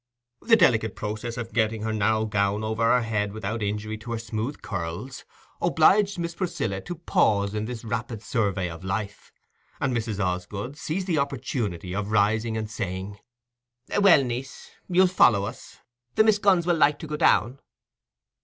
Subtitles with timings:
[0.41, 4.17] The delicate process of getting her narrow gown over her head without injury to her
[4.17, 5.25] smooth curls,
[5.61, 9.31] obliged Miss Priscilla to pause in this rapid survey of life,
[9.79, 10.19] and Mrs.
[10.19, 13.19] Osgood seized the opportunity of rising and saying—
[13.95, 15.77] "Well, niece, you'll follow us.
[16.15, 17.59] The Miss Gunns will like to go down."